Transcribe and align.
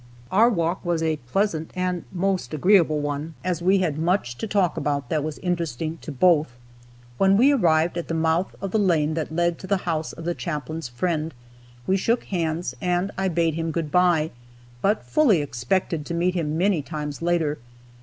Our 0.31 0.49
walk 0.49 0.83
was 0.83 1.03
a 1.03 1.17
pleasant 1.31 1.69
and 1.75 2.05
most 2.11 2.55
agreeable 2.55 2.99
one, 3.01 3.35
as 3.43 3.61
we 3.61 3.77
had 3.85 3.99
much 3.99 4.35
to 4.39 4.47
talk 4.47 4.75
about 4.75 5.09
that 5.09 5.23
was 5.23 5.37
interesting 5.37 5.99
to 6.01 6.11
both. 6.11 6.53
When 7.19 7.37
we 7.37 7.51
arrived 7.51 7.99
at 7.99 8.07
the 8.07 8.15
mouth 8.15 8.55
of 8.61 8.71
the 8.71 8.79
lane 8.79 9.13
that 9.13 9.31
led 9.31 9.59
to 9.59 9.67
the 9.67 9.77
house 9.85 10.11
of 10.11 10.23
the 10.25 10.33
Chaplain's 10.33 10.87
friend, 10.87 11.35
we 11.85 11.97
shook 11.97 12.23
hands 12.23 12.75
and 12.81 13.11
I 13.15 13.27
bade 13.27 13.53
him 13.53 13.69
good 13.69 13.91
by, 13.91 14.31
but 14.81 15.03
fully 15.05 15.39
expected 15.39 16.03
to 16.07 16.15
meet 16.15 16.33
him 16.33 16.57
many 16.57 16.81
times 16.81 17.21
later. 17.21 17.59